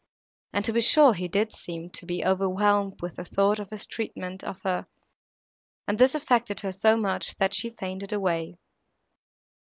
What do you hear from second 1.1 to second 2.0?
he did seem